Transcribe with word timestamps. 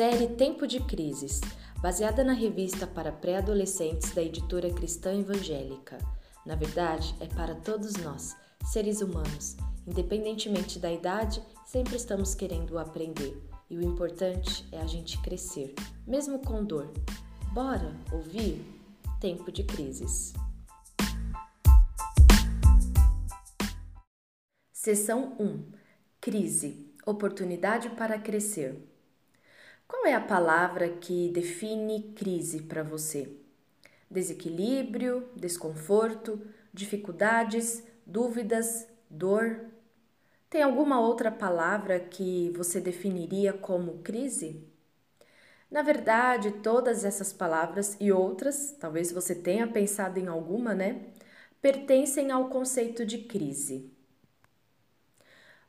Série 0.00 0.28
Tempo 0.28 0.66
de 0.66 0.80
Crises, 0.80 1.42
baseada 1.82 2.24
na 2.24 2.32
revista 2.32 2.86
para 2.86 3.12
pré-adolescentes 3.12 4.14
da 4.14 4.22
editora 4.22 4.72
Cristã 4.72 5.12
Evangélica. 5.12 5.98
Na 6.46 6.54
verdade, 6.54 7.14
é 7.20 7.26
para 7.26 7.54
todos 7.54 7.96
nós, 7.96 8.34
seres 8.64 9.02
humanos. 9.02 9.58
Independentemente 9.86 10.78
da 10.78 10.90
idade, 10.90 11.42
sempre 11.66 11.96
estamos 11.96 12.34
querendo 12.34 12.78
aprender. 12.78 13.46
E 13.68 13.76
o 13.76 13.82
importante 13.82 14.66
é 14.72 14.80
a 14.80 14.86
gente 14.86 15.20
crescer, 15.20 15.74
mesmo 16.06 16.38
com 16.38 16.64
dor. 16.64 16.90
Bora 17.52 17.94
ouvir? 18.10 18.64
Tempo 19.20 19.52
de 19.52 19.64
Crises. 19.64 20.32
Seção 24.72 25.36
1 25.38 25.62
Crise 26.18 26.90
Oportunidade 27.04 27.90
para 27.90 28.18
crescer. 28.18 28.89
Qual 29.90 30.06
é 30.06 30.14
a 30.14 30.20
palavra 30.20 30.88
que 30.88 31.30
define 31.30 32.12
crise 32.14 32.62
para 32.62 32.84
você? 32.84 33.28
Desequilíbrio, 34.08 35.28
desconforto, 35.34 36.40
dificuldades, 36.72 37.82
dúvidas, 38.06 38.86
dor? 39.10 39.64
Tem 40.48 40.62
alguma 40.62 41.00
outra 41.00 41.28
palavra 41.28 41.98
que 41.98 42.52
você 42.56 42.80
definiria 42.80 43.52
como 43.52 43.98
crise? 43.98 44.64
Na 45.68 45.82
verdade, 45.82 46.52
todas 46.62 47.04
essas 47.04 47.32
palavras 47.32 47.96
e 47.98 48.12
outras, 48.12 48.70
talvez 48.78 49.10
você 49.10 49.34
tenha 49.34 49.66
pensado 49.66 50.20
em 50.20 50.28
alguma, 50.28 50.72
né? 50.72 51.06
Pertencem 51.60 52.30
ao 52.30 52.48
conceito 52.48 53.04
de 53.04 53.18
crise. 53.18 53.92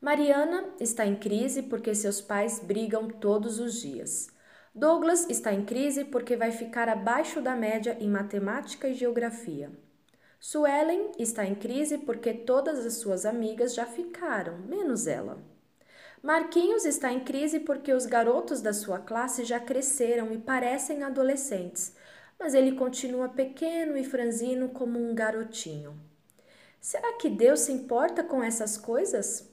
Mariana 0.02 0.74
está 0.80 1.06
em 1.06 1.16
crise 1.16 1.62
porque 1.62 1.94
seus 1.94 2.20
pais 2.20 2.58
brigam 2.58 3.08
todos 3.08 3.60
os 3.60 3.80
dias. 3.80 4.30
Douglas 4.74 5.30
está 5.30 5.54
em 5.54 5.64
crise 5.64 6.04
porque 6.06 6.36
vai 6.36 6.52
ficar 6.52 6.90
abaixo 6.90 7.40
da 7.40 7.56
média 7.56 7.96
em 8.00 8.10
matemática 8.10 8.88
e 8.88 8.96
geografia. 8.96 9.72
Suelen 10.40 11.12
está 11.20 11.46
em 11.46 11.54
crise 11.54 12.00
porque 12.00 12.34
todas 12.34 12.84
as 12.84 12.96
suas 12.96 13.28
amigas 13.28 13.76
já 13.76 13.86
ficaram, 13.86 14.58
menos 14.58 15.06
ela. 15.06 15.38
Marquinhos 16.24 16.84
está 16.84 17.14
em 17.14 17.20
crise 17.20 17.60
porque 17.60 17.94
os 17.94 18.08
garotos 18.08 18.60
da 18.60 18.74
sua 18.74 18.98
classe 18.98 19.46
já 19.46 19.60
cresceram 19.60 20.34
e 20.34 20.40
parecem 20.40 21.04
adolescentes, 21.04 21.96
mas 22.40 22.56
ele 22.56 22.72
continua 22.72 23.30
pequeno 23.30 23.96
e 23.96 24.04
franzino 24.04 24.70
como 24.70 24.98
um 24.98 25.14
garotinho. 25.14 25.96
Será 26.80 27.14
que 27.20 27.30
Deus 27.30 27.60
se 27.60 27.72
importa 27.72 28.24
com 28.24 28.42
essas 28.42 28.78
coisas? 28.78 29.51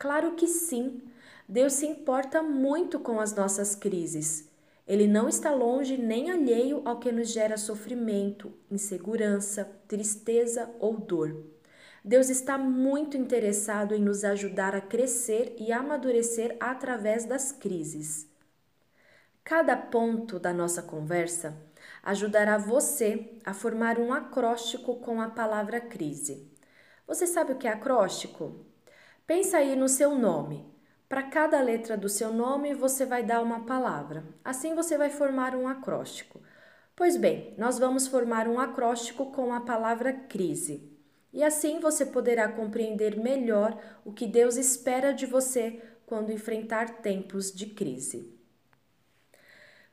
Claro 0.00 0.34
que 0.34 0.46
sim. 0.48 1.02
Deus 1.46 1.74
se 1.74 1.86
importa 1.86 2.42
muito 2.42 2.98
com 2.98 3.20
as 3.20 3.34
nossas 3.34 3.74
crises. 3.74 4.48
Ele 4.86 5.06
não 5.06 5.28
está 5.28 5.52
longe 5.54 5.98
nem 5.98 6.30
alheio 6.30 6.80
ao 6.86 6.98
que 6.98 7.12
nos 7.12 7.28
gera 7.28 7.58
sofrimento, 7.58 8.50
insegurança, 8.70 9.70
tristeza 9.86 10.70
ou 10.80 10.96
dor. 10.96 11.44
Deus 12.02 12.30
está 12.30 12.56
muito 12.56 13.16
interessado 13.16 13.94
em 13.94 14.00
nos 14.00 14.24
ajudar 14.24 14.74
a 14.74 14.80
crescer 14.80 15.54
e 15.58 15.70
amadurecer 15.70 16.56
através 16.58 17.26
das 17.26 17.52
crises. 17.52 18.26
Cada 19.44 19.76
ponto 19.76 20.38
da 20.38 20.52
nossa 20.52 20.82
conversa 20.82 21.54
ajudará 22.02 22.56
você 22.56 23.38
a 23.44 23.52
formar 23.52 23.98
um 23.98 24.14
acróstico 24.14 24.96
com 25.00 25.20
a 25.20 25.28
palavra 25.28 25.78
crise. 25.78 26.50
Você 27.06 27.26
sabe 27.26 27.52
o 27.52 27.58
que 27.58 27.68
é 27.68 27.72
acróstico? 27.72 28.69
Pensa 29.26 29.58
aí 29.58 29.76
no 29.76 29.88
seu 29.88 30.18
nome. 30.18 30.68
Para 31.08 31.24
cada 31.24 31.60
letra 31.60 31.96
do 31.96 32.08
seu 32.08 32.32
nome, 32.32 32.72
você 32.72 33.04
vai 33.04 33.22
dar 33.24 33.42
uma 33.42 33.66
palavra. 33.66 34.24
Assim 34.44 34.74
você 34.74 34.96
vai 34.96 35.10
formar 35.10 35.56
um 35.56 35.66
acróstico. 35.66 36.40
Pois 36.94 37.16
bem, 37.16 37.54
nós 37.58 37.78
vamos 37.78 38.06
formar 38.06 38.46
um 38.46 38.60
acróstico 38.60 39.32
com 39.32 39.52
a 39.52 39.60
palavra 39.60 40.12
crise. 40.12 40.88
E 41.32 41.42
assim 41.42 41.80
você 41.80 42.06
poderá 42.06 42.48
compreender 42.48 43.16
melhor 43.18 43.76
o 44.04 44.12
que 44.12 44.26
Deus 44.26 44.56
espera 44.56 45.12
de 45.12 45.26
você 45.26 45.82
quando 46.06 46.32
enfrentar 46.32 47.02
tempos 47.02 47.52
de 47.52 47.66
crise. 47.66 48.36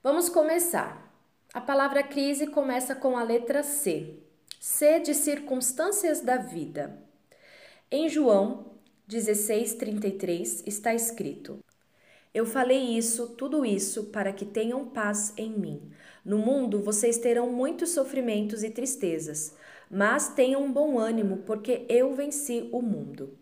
Vamos 0.04 0.30
começar. 0.30 1.12
A 1.54 1.62
palavra 1.62 2.04
crise 2.04 2.48
começa 2.48 2.96
com 2.96 3.18
a 3.18 3.24
letra 3.24 3.64
C. 3.64 4.20
C 4.60 5.00
de 5.00 5.14
circunstâncias 5.14 6.22
da 6.22 6.38
vida. 6.38 7.04
Em 7.90 8.10
João 8.10 8.77
16:33 9.08 10.64
está 10.68 10.94
escrito: 10.94 11.60
Eu 12.34 12.46
falei 12.46 12.98
isso, 12.98 13.30
tudo 13.36 13.66
isso, 13.66 14.06
para 14.06 14.34
que 14.34 14.46
tenham 14.46 14.90
paz 14.90 15.34
em 15.38 15.50
mim. 15.52 15.92
No 16.26 16.38
mundo 16.38 16.82
vocês 16.82 17.18
terão 17.18 17.50
muitos 17.52 17.92
sofrimentos 17.92 18.64
e 18.64 18.70
tristezas, 18.70 19.56
mas 19.90 20.34
tenham 20.36 20.72
bom 20.72 21.00
ânimo, 21.00 21.38
porque 21.46 21.86
eu 21.90 22.14
venci 22.14 22.70
o 22.74 22.82
mundo. 22.82 23.38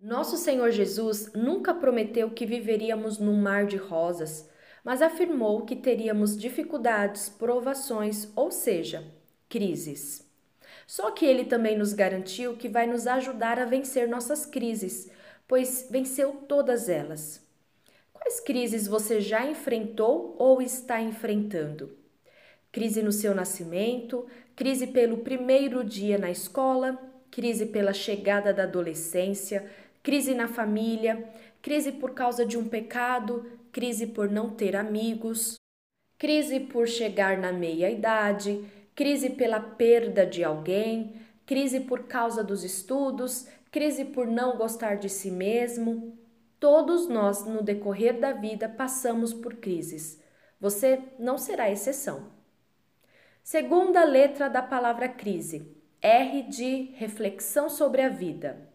Nosso 0.00 0.36
Senhor 0.36 0.70
Jesus 0.72 1.32
nunca 1.32 1.72
prometeu 1.72 2.30
que 2.30 2.44
viveríamos 2.44 3.18
num 3.18 3.40
mar 3.40 3.66
de 3.66 3.76
rosas, 3.76 4.50
mas 4.84 5.00
afirmou 5.00 5.64
que 5.64 5.76
teríamos 5.76 6.36
dificuldades, 6.36 7.28
provações, 7.28 8.28
ou 8.34 8.50
seja, 8.50 9.04
crises. 9.48 10.31
Só 10.92 11.10
que 11.10 11.24
ele 11.24 11.46
também 11.46 11.74
nos 11.74 11.94
garantiu 11.94 12.54
que 12.54 12.68
vai 12.68 12.86
nos 12.86 13.06
ajudar 13.06 13.58
a 13.58 13.64
vencer 13.64 14.06
nossas 14.06 14.44
crises, 14.44 15.10
pois 15.48 15.88
venceu 15.90 16.44
todas 16.46 16.86
elas. 16.86 17.42
Quais 18.12 18.40
crises 18.40 18.86
você 18.86 19.18
já 19.18 19.46
enfrentou 19.46 20.36
ou 20.38 20.60
está 20.60 21.00
enfrentando? 21.00 21.96
Crise 22.70 23.00
no 23.00 23.10
seu 23.10 23.34
nascimento, 23.34 24.26
crise 24.54 24.86
pelo 24.86 25.16
primeiro 25.20 25.82
dia 25.82 26.18
na 26.18 26.30
escola, 26.30 26.98
crise 27.30 27.64
pela 27.64 27.94
chegada 27.94 28.52
da 28.52 28.64
adolescência, 28.64 29.64
crise 30.02 30.34
na 30.34 30.46
família, 30.46 31.26
crise 31.62 31.90
por 31.90 32.10
causa 32.10 32.44
de 32.44 32.58
um 32.58 32.68
pecado, 32.68 33.50
crise 33.72 34.08
por 34.08 34.30
não 34.30 34.50
ter 34.50 34.76
amigos, 34.76 35.54
crise 36.18 36.60
por 36.60 36.86
chegar 36.86 37.38
na 37.38 37.50
meia-idade, 37.50 38.62
crise 38.94 39.30
pela 39.30 39.60
perda 39.60 40.26
de 40.26 40.44
alguém, 40.44 41.14
crise 41.46 41.80
por 41.80 42.04
causa 42.04 42.42
dos 42.42 42.64
estudos, 42.64 43.46
crise 43.70 44.04
por 44.04 44.26
não 44.26 44.56
gostar 44.56 44.96
de 44.96 45.08
si 45.08 45.30
mesmo. 45.30 46.18
Todos 46.60 47.08
nós, 47.08 47.44
no 47.44 47.62
decorrer 47.62 48.20
da 48.20 48.32
vida, 48.32 48.68
passamos 48.68 49.32
por 49.34 49.56
crises. 49.56 50.20
Você 50.60 51.00
não 51.18 51.36
será 51.36 51.70
exceção. 51.70 52.30
Segunda 53.42 54.04
letra 54.04 54.48
da 54.48 54.62
palavra 54.62 55.08
crise. 55.08 55.66
R 56.00 56.42
de 56.42 56.92
reflexão 56.94 57.68
sobre 57.68 58.02
a 58.02 58.08
vida. 58.08 58.68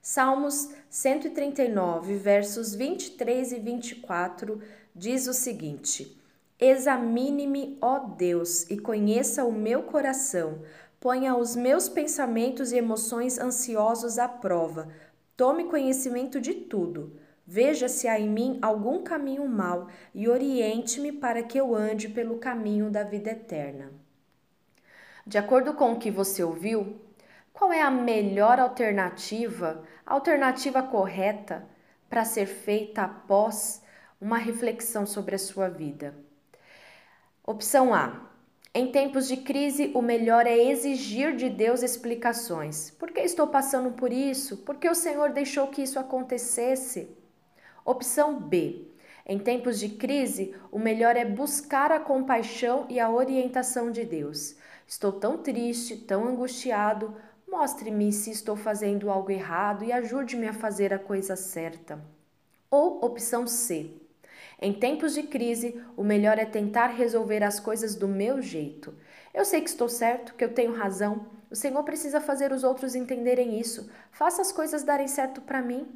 Salmos 0.00 0.70
139, 0.90 2.16
versos 2.16 2.74
23 2.74 3.52
e 3.52 3.58
24 3.58 4.60
diz 4.94 5.26
o 5.26 5.32
seguinte: 5.32 6.20
Examine-me, 6.58 7.78
ó 7.80 7.98
Deus, 7.98 8.68
e 8.70 8.78
conheça 8.78 9.44
o 9.44 9.52
meu 9.52 9.82
coração. 9.82 10.62
Ponha 11.00 11.36
os 11.36 11.56
meus 11.56 11.88
pensamentos 11.88 12.70
e 12.70 12.76
emoções 12.76 13.38
ansiosos 13.38 14.18
à 14.18 14.28
prova. 14.28 14.88
Tome 15.36 15.64
conhecimento 15.64 16.40
de 16.40 16.54
tudo. 16.54 17.18
Veja 17.46 17.88
se 17.88 18.08
há 18.08 18.18
em 18.18 18.28
mim 18.28 18.58
algum 18.62 19.02
caminho 19.02 19.46
mau 19.48 19.88
e 20.14 20.28
oriente-me 20.28 21.12
para 21.12 21.42
que 21.42 21.58
eu 21.58 21.74
ande 21.74 22.08
pelo 22.08 22.38
caminho 22.38 22.88
da 22.88 23.02
vida 23.02 23.32
eterna. 23.32 23.92
De 25.26 25.36
acordo 25.36 25.74
com 25.74 25.92
o 25.92 25.98
que 25.98 26.10
você 26.10 26.42
ouviu, 26.42 27.00
qual 27.52 27.72
é 27.72 27.82
a 27.82 27.90
melhor 27.90 28.58
alternativa, 28.58 29.82
a 30.06 30.14
alternativa 30.14 30.82
correta 30.82 31.66
para 32.08 32.24
ser 32.24 32.46
feita 32.46 33.02
após 33.02 33.82
uma 34.20 34.38
reflexão 34.38 35.04
sobre 35.04 35.34
a 35.34 35.38
sua 35.38 35.68
vida? 35.68 36.14
Opção 37.46 37.92
A. 37.92 38.30
Em 38.72 38.90
tempos 38.90 39.28
de 39.28 39.36
crise, 39.36 39.92
o 39.94 40.00
melhor 40.00 40.46
é 40.46 40.56
exigir 40.56 41.36
de 41.36 41.50
Deus 41.50 41.82
explicações. 41.82 42.90
Por 42.92 43.10
que 43.10 43.20
estou 43.20 43.46
passando 43.46 43.90
por 43.90 44.10
isso? 44.10 44.56
Por 44.56 44.76
que 44.76 44.88
o 44.88 44.94
Senhor 44.94 45.30
deixou 45.30 45.66
que 45.66 45.82
isso 45.82 45.98
acontecesse? 45.98 47.14
Opção 47.84 48.40
B. 48.40 48.88
Em 49.26 49.38
tempos 49.38 49.78
de 49.78 49.90
crise, 49.90 50.56
o 50.72 50.78
melhor 50.78 51.18
é 51.18 51.24
buscar 51.26 51.92
a 51.92 52.00
compaixão 52.00 52.86
e 52.88 52.98
a 52.98 53.10
orientação 53.10 53.90
de 53.90 54.06
Deus. 54.06 54.56
Estou 54.86 55.12
tão 55.12 55.36
triste, 55.36 55.98
tão 55.98 56.26
angustiado. 56.26 57.14
Mostre-me 57.46 58.10
se 58.10 58.30
estou 58.30 58.56
fazendo 58.56 59.10
algo 59.10 59.30
errado 59.30 59.84
e 59.84 59.92
ajude-me 59.92 60.48
a 60.48 60.54
fazer 60.54 60.94
a 60.94 60.98
coisa 60.98 61.36
certa. 61.36 62.02
Ou 62.70 63.04
opção 63.04 63.46
C. 63.46 64.00
Em 64.64 64.72
tempos 64.72 65.12
de 65.12 65.24
crise, 65.24 65.78
o 65.94 66.02
melhor 66.02 66.38
é 66.38 66.46
tentar 66.46 66.86
resolver 66.86 67.44
as 67.44 67.60
coisas 67.60 67.94
do 67.94 68.08
meu 68.08 68.40
jeito. 68.40 68.94
Eu 69.34 69.44
sei 69.44 69.60
que 69.60 69.68
estou 69.68 69.90
certo, 69.90 70.32
que 70.32 70.42
eu 70.42 70.54
tenho 70.54 70.72
razão. 70.72 71.26
O 71.50 71.54
Senhor 71.54 71.82
precisa 71.82 72.18
fazer 72.18 72.50
os 72.50 72.64
outros 72.64 72.94
entenderem 72.94 73.60
isso. 73.60 73.90
Faça 74.10 74.40
as 74.40 74.50
coisas 74.50 74.82
darem 74.82 75.06
certo 75.06 75.42
para 75.42 75.60
mim. 75.60 75.86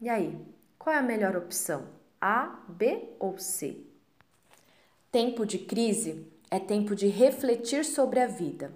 E 0.00 0.08
aí, 0.08 0.38
qual 0.78 0.94
é 0.94 1.00
a 1.00 1.02
melhor 1.02 1.34
opção? 1.34 1.88
A, 2.20 2.60
B 2.68 3.08
ou 3.18 3.38
C? 3.38 3.78
Tempo 5.10 5.44
de 5.44 5.58
crise 5.58 6.32
é 6.48 6.60
tempo 6.60 6.94
de 6.94 7.08
refletir 7.08 7.84
sobre 7.84 8.20
a 8.20 8.28
vida. 8.28 8.70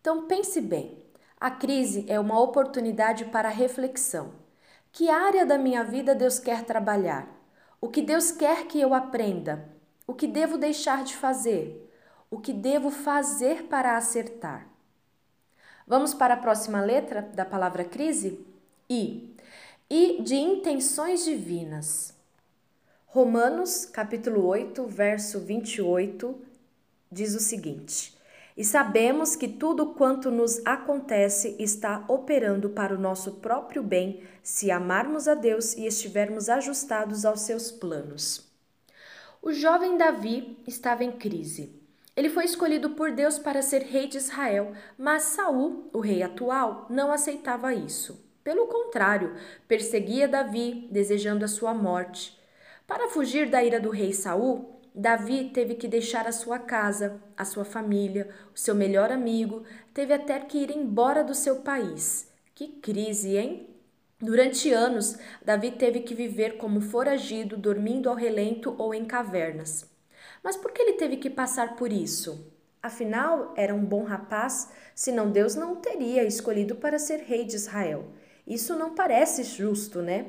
Então 0.00 0.26
pense 0.26 0.62
bem: 0.62 0.96
a 1.38 1.50
crise 1.50 2.06
é 2.08 2.18
uma 2.18 2.40
oportunidade 2.40 3.26
para 3.26 3.50
reflexão. 3.50 4.32
Que 4.90 5.10
área 5.10 5.44
da 5.44 5.58
minha 5.58 5.84
vida 5.84 6.14
Deus 6.14 6.38
quer 6.38 6.64
trabalhar? 6.64 7.37
O 7.80 7.88
que 7.88 8.02
Deus 8.02 8.32
quer 8.32 8.66
que 8.66 8.80
eu 8.80 8.92
aprenda? 8.92 9.68
O 10.04 10.12
que 10.12 10.26
devo 10.26 10.58
deixar 10.58 11.04
de 11.04 11.14
fazer? 11.14 11.88
O 12.28 12.40
que 12.40 12.52
devo 12.52 12.90
fazer 12.90 13.64
para 13.64 13.96
acertar? 13.96 14.66
Vamos 15.86 16.12
para 16.12 16.34
a 16.34 16.38
próxima 16.38 16.80
letra 16.80 17.22
da 17.22 17.44
palavra 17.44 17.84
crise? 17.84 18.44
I. 18.90 19.32
I 19.88 20.20
de 20.22 20.34
intenções 20.34 21.24
divinas. 21.24 22.14
Romanos, 23.06 23.84
capítulo 23.86 24.44
8, 24.44 24.84
verso 24.84 25.38
28, 25.38 26.36
diz 27.10 27.34
o 27.36 27.40
seguinte: 27.40 28.17
E 28.58 28.64
sabemos 28.64 29.36
que 29.36 29.46
tudo 29.46 29.94
quanto 29.94 30.32
nos 30.32 30.60
acontece 30.66 31.54
está 31.60 32.04
operando 32.08 32.70
para 32.70 32.92
o 32.92 32.98
nosso 32.98 33.34
próprio 33.34 33.84
bem, 33.84 34.24
se 34.42 34.68
amarmos 34.68 35.28
a 35.28 35.34
Deus 35.34 35.74
e 35.76 35.86
estivermos 35.86 36.48
ajustados 36.48 37.24
aos 37.24 37.42
seus 37.42 37.70
planos. 37.70 38.50
O 39.40 39.52
jovem 39.52 39.96
Davi 39.96 40.58
estava 40.66 41.04
em 41.04 41.12
crise. 41.12 41.80
Ele 42.16 42.28
foi 42.28 42.46
escolhido 42.46 42.90
por 42.90 43.12
Deus 43.12 43.38
para 43.38 43.62
ser 43.62 43.82
rei 43.82 44.08
de 44.08 44.16
Israel, 44.16 44.72
mas 44.98 45.22
Saul, 45.22 45.88
o 45.92 46.00
rei 46.00 46.24
atual, 46.24 46.84
não 46.90 47.12
aceitava 47.12 47.72
isso. 47.72 48.20
Pelo 48.42 48.66
contrário, 48.66 49.36
perseguia 49.68 50.26
Davi, 50.26 50.88
desejando 50.90 51.44
a 51.44 51.48
sua 51.48 51.72
morte. 51.72 52.36
Para 52.88 53.08
fugir 53.08 53.48
da 53.48 53.62
ira 53.62 53.78
do 53.78 53.90
rei 53.90 54.12
Saul, 54.12 54.77
Davi 54.98 55.50
teve 55.50 55.76
que 55.76 55.86
deixar 55.86 56.26
a 56.26 56.32
sua 56.32 56.58
casa, 56.58 57.22
a 57.36 57.44
sua 57.44 57.64
família, 57.64 58.30
o 58.52 58.58
seu 58.58 58.74
melhor 58.74 59.12
amigo, 59.12 59.62
teve 59.94 60.12
até 60.12 60.40
que 60.40 60.58
ir 60.58 60.72
embora 60.72 61.22
do 61.22 61.36
seu 61.36 61.60
país. 61.60 62.28
Que 62.52 62.66
crise, 62.66 63.36
hein? 63.36 63.70
Durante 64.18 64.72
anos, 64.72 65.16
Davi 65.40 65.70
teve 65.70 66.00
que 66.00 66.16
viver 66.16 66.56
como 66.56 66.80
foragido, 66.80 67.56
dormindo 67.56 68.10
ao 68.10 68.16
relento 68.16 68.74
ou 68.76 68.92
em 68.92 69.04
cavernas. 69.04 69.88
Mas 70.42 70.56
por 70.56 70.72
que 70.72 70.82
ele 70.82 70.94
teve 70.94 71.16
que 71.18 71.30
passar 71.30 71.76
por 71.76 71.92
isso? 71.92 72.52
Afinal, 72.82 73.54
era 73.56 73.72
um 73.72 73.84
bom 73.84 74.02
rapaz, 74.02 74.68
senão 74.96 75.30
Deus 75.30 75.54
não 75.54 75.74
o 75.74 75.76
teria 75.76 76.24
escolhido 76.24 76.74
para 76.74 76.98
ser 76.98 77.20
rei 77.20 77.44
de 77.44 77.54
Israel. 77.54 78.06
Isso 78.44 78.74
não 78.74 78.96
parece 78.96 79.44
justo, 79.44 80.02
né? 80.02 80.26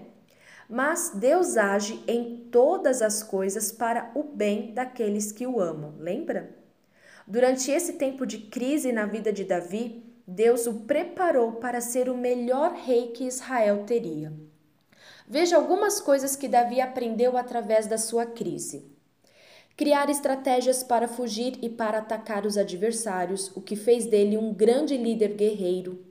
Mas 0.69 1.13
Deus 1.15 1.57
age 1.57 1.99
em 2.07 2.47
todas 2.51 3.01
as 3.01 3.23
coisas 3.23 3.71
para 3.71 4.11
o 4.13 4.21
bem 4.21 4.71
daqueles 4.71 5.31
que 5.31 5.47
o 5.47 5.59
amam. 5.59 5.95
Lembra? 5.97 6.55
Durante 7.25 7.71
esse 7.71 7.93
tempo 7.93 8.23
de 8.23 8.37
crise 8.37 8.91
na 8.91 9.07
vida 9.07 9.33
de 9.33 9.43
Davi, 9.43 10.03
Deus 10.27 10.67
o 10.67 10.81
preparou 10.81 11.53
para 11.53 11.81
ser 11.81 12.07
o 12.07 12.15
melhor 12.15 12.73
rei 12.73 13.07
que 13.07 13.23
Israel 13.23 13.83
teria. 13.87 14.31
Veja 15.27 15.55
algumas 15.55 15.99
coisas 15.99 16.35
que 16.35 16.47
Davi 16.47 16.79
aprendeu 16.79 17.35
através 17.35 17.87
da 17.87 17.97
sua 17.97 18.27
crise. 18.27 18.91
Criar 19.75 20.09
estratégias 20.09 20.83
para 20.83 21.07
fugir 21.07 21.57
e 21.63 21.69
para 21.69 21.99
atacar 21.99 22.45
os 22.45 22.57
adversários, 22.57 23.51
o 23.55 23.61
que 23.61 23.75
fez 23.75 24.05
dele 24.05 24.37
um 24.37 24.53
grande 24.53 24.97
líder 24.97 25.35
guerreiro, 25.35 26.08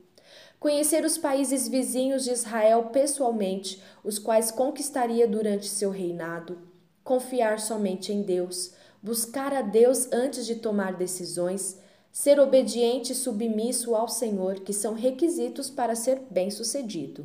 Conhecer 0.60 1.04
os 1.04 1.16
países 1.16 1.68
vizinhos 1.68 2.24
de 2.24 2.32
Israel 2.32 2.86
pessoalmente, 2.86 3.80
os 4.02 4.18
quais 4.18 4.50
conquistaria 4.50 5.28
durante 5.28 5.68
seu 5.68 5.90
reinado. 5.90 6.58
Confiar 7.04 7.60
somente 7.60 8.12
em 8.12 8.22
Deus. 8.22 8.72
Buscar 9.00 9.54
a 9.54 9.62
Deus 9.62 10.10
antes 10.10 10.44
de 10.44 10.56
tomar 10.56 10.96
decisões. 10.96 11.78
Ser 12.10 12.40
obediente 12.40 13.12
e 13.12 13.14
submisso 13.14 13.94
ao 13.94 14.08
Senhor, 14.08 14.60
que 14.60 14.72
são 14.72 14.94
requisitos 14.94 15.70
para 15.70 15.94
ser 15.94 16.22
bem-sucedido. 16.28 17.24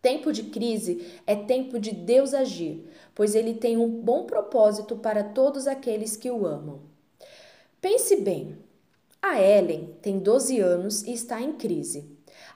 Tempo 0.00 0.32
de 0.32 0.42
crise 0.44 1.06
é 1.24 1.36
tempo 1.36 1.78
de 1.78 1.92
Deus 1.92 2.34
agir, 2.34 2.88
pois 3.14 3.36
ele 3.36 3.54
tem 3.54 3.76
um 3.76 3.88
bom 3.88 4.24
propósito 4.24 4.96
para 4.96 5.22
todos 5.22 5.68
aqueles 5.68 6.16
que 6.16 6.28
o 6.28 6.44
amam. 6.44 6.80
Pense 7.80 8.16
bem: 8.16 8.58
a 9.20 9.40
Ellen 9.40 9.94
tem 10.02 10.18
12 10.18 10.58
anos 10.58 11.02
e 11.02 11.12
está 11.12 11.40
em 11.40 11.52
crise 11.52 12.11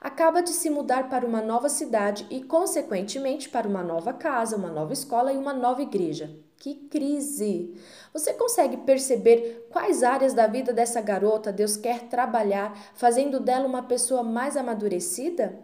acaba 0.06 0.40
de 0.40 0.50
se 0.50 0.70
mudar 0.70 1.08
para 1.08 1.26
uma 1.26 1.42
nova 1.42 1.68
cidade 1.68 2.28
e, 2.30 2.40
consequentemente, 2.40 3.48
para 3.48 3.66
uma 3.66 3.82
nova 3.82 4.12
casa, 4.12 4.56
uma 4.56 4.70
nova 4.70 4.92
escola 4.92 5.32
e 5.32 5.36
uma 5.36 5.52
nova 5.52 5.82
igreja. 5.82 6.30
Que 6.58 6.76
crise! 6.76 7.74
Você 8.12 8.32
consegue 8.34 8.76
perceber 8.76 9.66
quais 9.68 10.04
áreas 10.04 10.32
da 10.32 10.46
vida 10.46 10.72
dessa 10.72 11.00
garota 11.00 11.52
Deus 11.52 11.76
quer 11.76 12.04
trabalhar, 12.04 12.72
fazendo 12.94 13.40
dela 13.40 13.66
uma 13.66 13.82
pessoa 13.82 14.22
mais 14.22 14.56
amadurecida? 14.56 15.58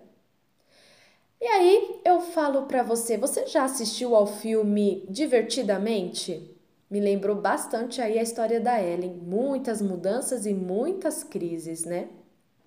E 1.41 1.47
aí 1.47 2.01
eu 2.05 2.21
falo 2.21 2.63
para 2.63 2.83
você, 2.83 3.17
você 3.17 3.47
já 3.47 3.63
assistiu 3.63 4.17
ao 4.17 4.27
filme 4.27 5.07
Divertidamente? 5.09 6.51
Me 6.91 6.99
lembrou 6.99 7.37
bastante 7.37 8.03
aí 8.03 8.19
a 8.19 8.23
história 8.23 8.61
da 8.61 8.83
Ellen, 8.83 9.15
muitas 9.15 9.81
mudanças 9.81 10.47
e 10.47 10.53
muitas 10.53 11.23
crises, 11.23 11.85
né? 11.85 12.09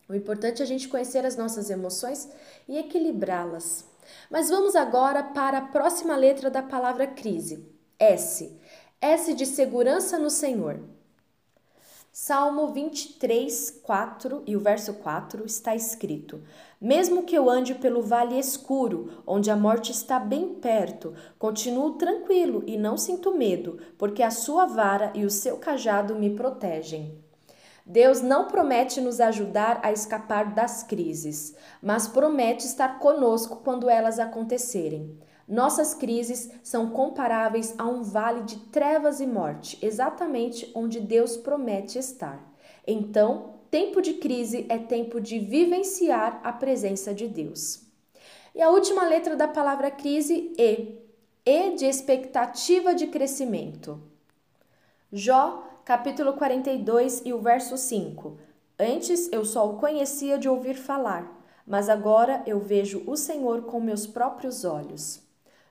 O 0.08 0.14
importante 0.14 0.62
é 0.62 0.64
a 0.64 0.68
gente 0.68 0.88
conhecer 0.88 1.26
as 1.26 1.36
nossas 1.36 1.70
emoções 1.70 2.30
e 2.68 2.78
equilibrá-las. 2.78 3.86
Mas 4.30 4.50
vamos 4.50 4.76
agora 4.76 5.24
para 5.24 5.58
a 5.58 5.68
próxima 5.68 6.16
letra 6.16 6.50
da 6.50 6.62
palavra 6.62 7.08
crise. 7.08 7.68
S. 7.98 8.60
S 9.02 9.34
de 9.34 9.46
segurança 9.46 10.20
no 10.20 10.30
Senhor. 10.30 10.80
Salmo 12.18 12.68
23, 12.68 13.82
4 13.84 14.44
e 14.48 14.56
o 14.56 14.60
verso 14.60 14.94
4 14.94 15.46
está 15.46 15.76
escrito: 15.76 16.42
Mesmo 16.80 17.24
que 17.24 17.36
eu 17.36 17.50
ande 17.50 17.76
pelo 17.76 18.02
vale 18.02 18.40
escuro, 18.40 19.22
onde 19.28 19.52
a 19.52 19.56
morte 19.56 19.92
está 19.92 20.18
bem 20.18 20.54
perto, 20.56 21.14
continuo 21.38 21.96
tranquilo 21.96 22.64
e 22.66 22.78
não 22.78 22.96
sinto 22.96 23.36
medo, 23.36 23.80
porque 23.98 24.24
a 24.24 24.32
sua 24.32 24.66
vara 24.66 25.12
e 25.14 25.26
o 25.26 25.30
seu 25.30 25.58
cajado 25.58 26.16
me 26.16 26.30
protegem. 26.30 27.25
Deus 27.86 28.20
não 28.20 28.48
promete 28.48 29.00
nos 29.00 29.20
ajudar 29.20 29.80
a 29.84 29.92
escapar 29.92 30.56
das 30.56 30.82
crises, 30.82 31.56
mas 31.80 32.08
promete 32.08 32.66
estar 32.66 32.98
conosco 32.98 33.58
quando 33.58 33.88
elas 33.88 34.18
acontecerem. 34.18 35.20
Nossas 35.48 35.94
crises 35.94 36.50
são 36.64 36.90
comparáveis 36.90 37.76
a 37.78 37.86
um 37.86 38.02
vale 38.02 38.42
de 38.42 38.58
trevas 38.72 39.20
e 39.20 39.28
morte, 39.28 39.78
exatamente 39.86 40.72
onde 40.74 41.00
Deus 41.00 41.38
promete 41.38 42.00
estar. 42.00 42.44
Então, 42.88 43.54
tempo 43.70 44.02
de 44.02 44.14
crise 44.14 44.66
é 44.68 44.80
tempo 44.80 45.22
de 45.22 45.38
vivenciar 45.38 46.40
a 46.44 46.52
presença 46.52 47.14
de 47.14 47.28
Deus. 47.28 47.84
E 48.56 48.62
a 48.64 48.70
última 48.70 49.06
letra 49.06 49.36
da 49.36 49.48
palavra 49.48 49.92
crise, 49.92 50.54
E. 50.58 50.98
E 51.46 51.76
de 51.76 51.86
expectativa 51.86 52.96
de 52.96 53.06
crescimento. 53.06 54.02
Jó 55.12 55.75
capítulo 55.86 56.34
42 56.34 57.22
e 57.24 57.32
o 57.32 57.38
verso 57.38 57.78
5. 57.78 58.40
Antes 58.80 59.32
eu 59.32 59.46
só 59.46 59.70
o 59.70 59.78
conhecia 59.78 60.36
de 60.36 60.50
ouvir 60.50 60.74
falar, 60.74 61.40
mas 61.66 61.90
agora 61.90 62.42
eu 62.48 62.60
vejo 62.60 63.04
o 63.06 63.16
Senhor 63.16 63.62
com 63.66 63.80
meus 63.80 64.08
próprios 64.08 64.66
olhos. 64.66 65.22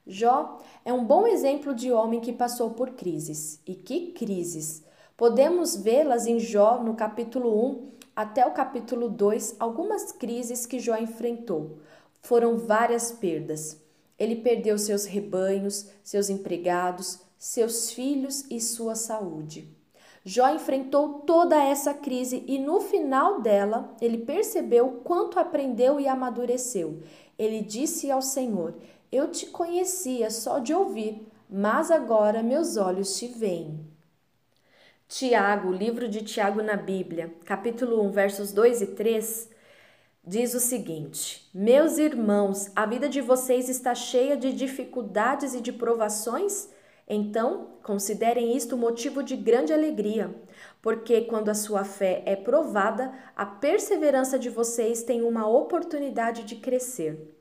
Jó 0.07 0.61
é 0.85 0.93
um 0.93 1.05
bom 1.05 1.27
exemplo 1.27 1.75
de 1.75 1.91
homem 1.91 2.21
que 2.21 2.33
passou 2.33 2.71
por 2.71 2.91
crises. 2.91 3.61
E 3.67 3.75
que 3.75 4.13
crises! 4.13 4.85
Podemos 5.17 5.75
vê-las 5.75 6.29
em 6.29 6.39
Jó 6.39 6.81
no 6.81 6.95
capítulo 6.95 7.67
1 7.67 7.91
até 8.15 8.47
o 8.47 8.53
capítulo 8.53 9.09
2, 9.09 9.57
algumas 9.59 10.13
crises 10.13 10.65
que 10.65 10.79
Jó 10.79 10.97
enfrentou. 10.97 11.81
Foram 12.23 12.57
várias 12.57 13.11
perdas. 13.11 13.83
Ele 14.17 14.37
perdeu 14.37 14.79
seus 14.79 15.07
rebanhos, 15.07 15.91
seus 16.05 16.31
empregados, 16.31 17.19
seus 17.37 17.91
filhos 17.91 18.45
e 18.49 18.61
sua 18.61 18.95
saúde. 18.95 19.74
Jó 20.27 20.49
enfrentou 20.49 21.21
toda 21.21 21.63
essa 21.63 21.93
crise 21.93 22.43
e 22.49 22.59
no 22.59 22.81
final 22.81 23.43
dela 23.43 23.95
ele 24.01 24.19
percebeu 24.19 25.03
quanto 25.05 25.39
aprendeu 25.39 26.01
e 26.01 26.09
amadureceu. 26.09 27.03
Ele 27.39 27.61
disse 27.61 28.11
ao 28.11 28.23
Senhor: 28.23 28.75
Eu 29.13 29.31
te 29.31 29.47
conhecia 29.47 30.31
só 30.31 30.59
de 30.59 30.73
ouvir, 30.73 31.29
mas 31.49 31.91
agora 31.91 32.43
meus 32.43 32.79
olhos 32.79 33.19
te 33.19 33.27
veem. 33.27 33.87
Tiago, 35.07 35.71
livro 35.71 36.09
de 36.09 36.23
Tiago 36.23 36.63
na 36.63 36.77
Bíblia, 36.77 37.35
capítulo 37.45 38.03
1, 38.05 38.11
versos 38.11 38.51
2 38.51 38.81
e 38.81 38.87
3, 38.89 39.51
diz 40.27 40.55
o 40.55 40.61
seguinte: 40.61 41.51
Meus 41.53 41.99
irmãos, 41.99 42.73
a 42.75 42.87
vida 42.87 43.11
de 43.11 43.21
vocês 43.21 43.69
está 43.69 43.95
cheia 43.95 44.39
de 44.39 44.55
dificuldades 44.55 45.53
e 45.55 45.61
de 45.61 45.71
provações? 45.71 46.71
Então, 47.07 47.69
considerem 47.83 48.57
isto 48.57 48.77
motivo 48.77 49.23
de 49.23 49.37
grande 49.37 49.73
alegria, 49.73 50.35
porque 50.81 51.23
quando 51.23 51.51
a 51.51 51.55
sua 51.55 51.85
fé 51.85 52.23
é 52.25 52.35
provada, 52.35 53.13
a 53.37 53.45
perseverança 53.45 54.39
de 54.39 54.49
vocês 54.49 55.03
tem 55.03 55.23
uma 55.23 55.47
oportunidade 55.47 56.45
de 56.45 56.57
crescer. 56.57 57.35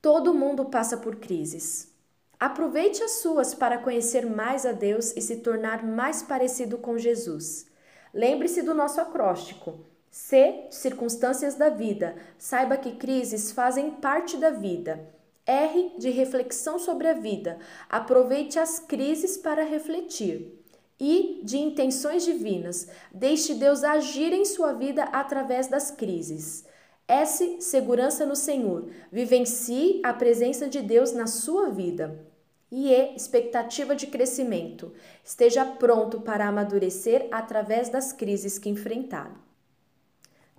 Todo 0.00 0.34
mundo 0.34 0.66
passa 0.66 0.96
por 0.96 1.16
crises. 1.16 1.92
Aproveite 2.38 3.02
as 3.02 3.12
suas 3.22 3.54
para 3.54 3.78
conhecer 3.78 4.24
mais 4.24 4.64
a 4.64 4.72
Deus 4.72 5.16
e 5.16 5.20
se 5.20 5.36
tornar 5.36 5.84
mais 5.84 6.22
parecido 6.22 6.78
com 6.78 6.96
Jesus. 6.96 7.66
Lembre-se 8.14 8.62
do 8.62 8.74
nosso 8.74 9.00
acróstico. 9.00 9.80
C. 10.10 10.66
Circunstâncias 10.70 11.56
da 11.56 11.68
vida. 11.68 12.16
Saiba 12.38 12.76
que 12.76 12.92
crises 12.92 13.50
fazem 13.50 13.90
parte 13.90 14.36
da 14.36 14.50
vida. 14.50 15.17
R. 15.48 15.94
De 15.96 16.10
reflexão 16.10 16.78
sobre 16.78 17.08
a 17.08 17.14
vida. 17.14 17.58
Aproveite 17.88 18.58
as 18.58 18.78
crises 18.78 19.38
para 19.38 19.64
refletir. 19.64 20.62
I. 21.00 21.40
De 21.42 21.56
intenções 21.56 22.22
divinas. 22.22 22.86
Deixe 23.10 23.54
Deus 23.54 23.82
agir 23.82 24.34
em 24.34 24.44
sua 24.44 24.74
vida 24.74 25.04
através 25.04 25.66
das 25.66 25.90
crises. 25.90 26.66
S. 27.06 27.56
Segurança 27.60 28.26
no 28.26 28.36
Senhor. 28.36 28.90
Vivencie 29.10 30.02
a 30.04 30.12
presença 30.12 30.68
de 30.68 30.82
Deus 30.82 31.12
na 31.12 31.26
sua 31.26 31.70
vida. 31.70 32.20
E 32.70 32.92
E. 32.92 33.16
Expectativa 33.16 33.96
de 33.96 34.06
crescimento. 34.08 34.92
Esteja 35.24 35.64
pronto 35.64 36.20
para 36.20 36.46
amadurecer 36.46 37.26
através 37.30 37.88
das 37.88 38.12
crises 38.12 38.58
que 38.58 38.68
enfrentar. 38.68 39.47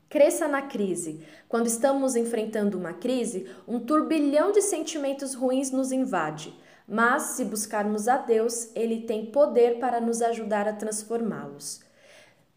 Cresça 0.10 0.48
na 0.48 0.64
crise. 0.64 1.24
Quando 1.48 1.68
estamos 1.68 2.16
enfrentando 2.16 2.80
uma 2.80 2.94
crise, 2.94 3.48
um 3.68 3.80
turbilhão 3.80 4.52
de 4.52 4.60
sentimentos 4.60 5.36
ruins 5.36 5.70
nos 5.70 5.92
invade. 5.92 6.52
Mas, 6.88 7.22
se 7.36 7.46
buscarmos 7.46 8.08
a 8.08 8.18
Deus, 8.18 8.72
Ele 8.76 9.02
tem 9.02 9.28
poder 9.28 9.78
para 9.78 10.02
nos 10.02 10.24
ajudar 10.24 10.68
a 10.68 10.74
transformá-los. 10.74 11.82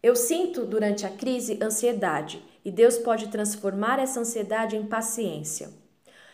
Eu 0.01 0.15
sinto 0.15 0.65
durante 0.65 1.05
a 1.05 1.09
crise 1.11 1.59
ansiedade 1.61 2.43
e 2.65 2.71
Deus 2.71 2.97
pode 2.97 3.27
transformar 3.27 3.99
essa 3.99 4.19
ansiedade 4.19 4.75
em 4.75 4.87
paciência. 4.87 5.69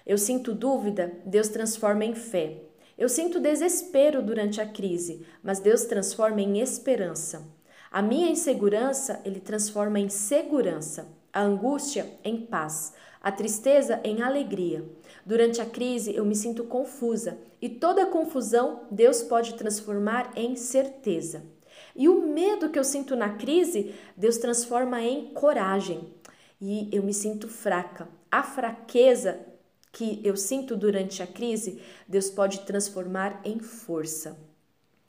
Eu 0.07 0.17
sinto 0.17 0.53
dúvida, 0.53 1.11
Deus 1.25 1.49
transforma 1.49 2.05
em 2.05 2.15
fé. 2.15 2.61
Eu 2.97 3.09
sinto 3.09 3.41
desespero 3.41 4.21
durante 4.21 4.61
a 4.61 4.65
crise, 4.65 5.25
mas 5.43 5.59
Deus 5.59 5.83
transforma 5.83 6.39
em 6.39 6.61
esperança. 6.61 7.58
A 7.91 8.03
minha 8.03 8.29
insegurança, 8.29 9.19
ele 9.25 9.39
transforma 9.39 9.99
em 9.99 10.09
segurança. 10.09 11.07
A 11.33 11.41
angústia 11.41 12.05
em 12.23 12.45
paz, 12.45 12.93
a 13.21 13.31
tristeza 13.31 13.99
em 14.03 14.21
alegria. 14.21 14.83
Durante 15.25 15.59
a 15.59 15.65
crise 15.65 16.15
eu 16.15 16.23
me 16.23 16.35
sinto 16.35 16.63
confusa 16.63 17.37
e 17.61 17.67
toda 17.67 18.05
confusão 18.05 18.81
Deus 18.91 19.23
pode 19.23 19.55
transformar 19.55 20.31
em 20.35 20.55
certeza. 20.55 21.43
E 21.95 22.07
o 22.07 22.27
medo 22.27 22.69
que 22.69 22.77
eu 22.77 22.83
sinto 22.83 23.15
na 23.15 23.29
crise, 23.29 23.95
Deus 24.15 24.37
transforma 24.37 25.01
em 25.01 25.27
coragem. 25.33 26.13
E 26.61 26.89
eu 26.91 27.01
me 27.01 27.13
sinto 27.13 27.47
fraca. 27.47 28.07
A 28.31 28.43
fraqueza 28.43 29.39
que 29.91 30.21
eu 30.23 30.37
sinto 30.37 30.75
durante 30.75 31.23
a 31.23 31.27
crise, 31.27 31.81
Deus 32.07 32.29
pode 32.29 32.61
transformar 32.61 33.41
em 33.43 33.59
força. 33.59 34.37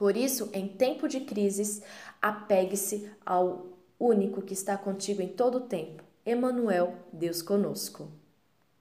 Por 0.01 0.17
isso, 0.17 0.49
em 0.55 0.67
tempo 0.67 1.07
de 1.07 1.21
crises, 1.21 1.83
apegue-se 2.23 3.11
ao 3.25 3.67
único 3.99 4.41
que 4.41 4.55
está 4.55 4.79
contigo 4.79 5.21
em 5.21 5.29
todo 5.29 5.59
o 5.59 5.61
tempo. 5.61 6.03
Emanuel, 6.25 6.95
Deus 7.13 7.43
conosco. 7.43 8.11